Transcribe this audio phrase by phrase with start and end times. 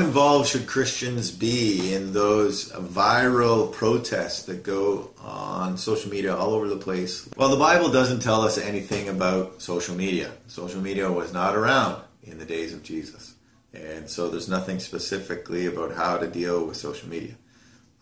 [0.00, 6.68] involved should Christians be in those viral protests that go on social media all over
[6.68, 7.28] the place?
[7.36, 10.32] Well, the Bible doesn't tell us anything about social media.
[10.46, 13.34] Social media was not around in the days of Jesus.
[13.74, 17.34] And so there's nothing specifically about how to deal with social media.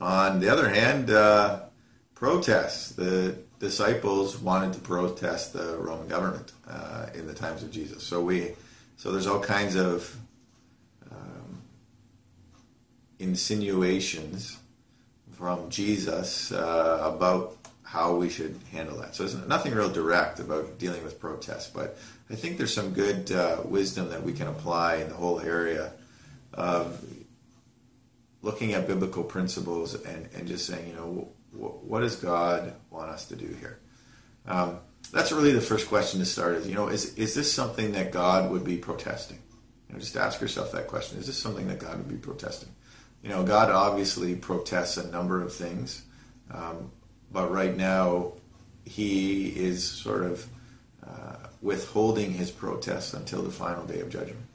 [0.00, 1.60] On the other hand, uh,
[2.16, 2.90] protests.
[2.90, 8.02] The disciples wanted to protest the Roman government uh, in the times of Jesus.
[8.02, 8.56] So we,
[8.96, 10.16] so there's all kinds of
[13.18, 14.58] insinuations
[15.32, 19.14] from Jesus uh, about how we should handle that.
[19.14, 21.96] So there's nothing real direct about dealing with protests, but
[22.28, 25.92] I think there's some good uh, wisdom that we can apply in the whole area
[26.52, 27.02] of
[28.42, 33.26] looking at biblical principles and, and just saying, you know, what does God want us
[33.28, 33.78] to do here?
[34.46, 34.78] Um,
[35.12, 38.12] that's really the first question to start is, you know, is, is this something that
[38.12, 39.38] God would be protesting?
[39.88, 41.18] You know, just ask yourself that question.
[41.18, 42.70] Is this something that God would be protesting?
[43.22, 46.04] You know, God obviously protests a number of things,
[46.50, 46.92] um,
[47.32, 48.32] but right now
[48.84, 50.46] he is sort of
[51.06, 54.46] uh, withholding his protests until the final day of judgment.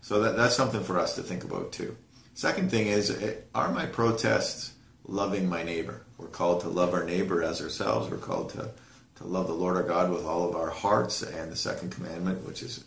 [0.00, 1.96] So that, that's something for us to think about too.
[2.34, 4.72] Second thing is, eh, are my protests
[5.04, 6.02] loving my neighbor?
[6.18, 8.10] We're called to love our neighbor as ourselves.
[8.10, 8.70] We're called to,
[9.16, 11.22] to love the Lord our God with all of our hearts.
[11.22, 12.84] And the second commandment, which is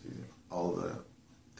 [0.50, 0.96] all the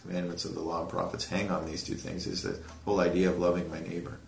[0.03, 3.31] commandments of the law and prophets hang on these two things, is the whole idea
[3.31, 4.19] of loving my neighbor.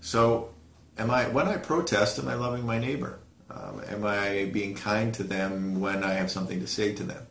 [0.00, 0.50] So,
[0.98, 3.18] am I when I protest, am I loving my neighbor?
[3.50, 7.26] Um, am I being kind to them when I have something to say to them?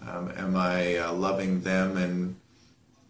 [0.00, 2.36] Um, am I uh, loving them and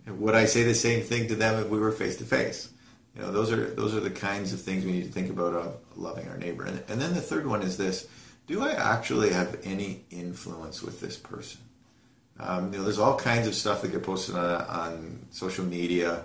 [0.07, 2.71] would I say the same thing to them if we were face to face?
[3.15, 5.55] You know, those are those are the kinds of things we need to think about
[5.55, 6.65] of loving our neighbor.
[6.65, 8.07] And, and then the third one is this:
[8.47, 11.61] Do I actually have any influence with this person?
[12.41, 16.25] Um, you know, there's all kinds of stuff that get posted on, on social media,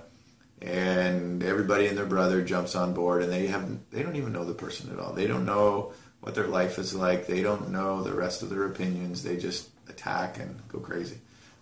[0.62, 4.46] and everybody and their brother jumps on board, and they have they don't even know
[4.46, 5.14] the person at all.
[5.14, 7.28] They don't know what their life is like.
[7.28, 9.24] They don't know the rest of their opinions.
[9.24, 11.18] They just attack and go crazy.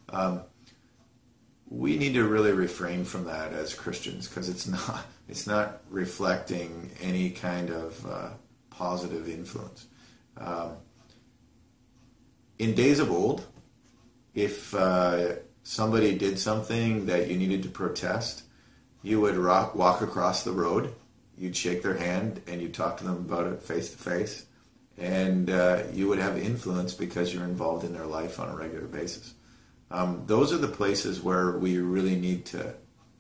[0.10, 0.42] Um,
[1.68, 6.92] we need to really refrain from that as Christians because it's not it's not reflecting
[7.02, 8.30] any kind of uh,
[8.70, 9.88] positive influence.
[10.38, 10.74] Um,
[12.60, 13.46] in days of old,
[14.34, 15.34] if uh,
[15.64, 18.44] somebody did something that you needed to protest,
[19.04, 20.94] you would rock, walk across the road,
[21.38, 24.46] you'd shake their hand, and you'd talk to them about it face to face,
[24.98, 28.88] and uh, you would have influence because you're involved in their life on a regular
[28.88, 29.34] basis.
[29.90, 32.74] Um, those are the places where we really need to,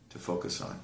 [0.09, 0.79] to focus on.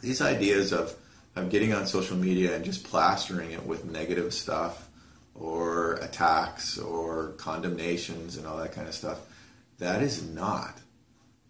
[0.00, 0.94] These ideas of,
[1.34, 4.88] of getting on social media and just plastering it with negative stuff
[5.34, 9.18] or attacks or condemnations and all that kind of stuff,
[9.80, 10.78] that is not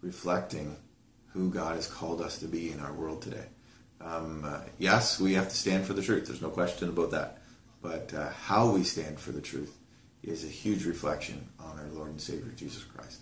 [0.01, 0.77] reflecting
[1.33, 3.45] who God has called us to be in our world today.
[4.01, 6.25] Um, uh, yes, we have to stand for the truth.
[6.25, 7.37] There's no question about that.
[7.81, 9.77] But uh, how we stand for the truth
[10.23, 13.21] is a huge reflection on our Lord and Savior Jesus Christ.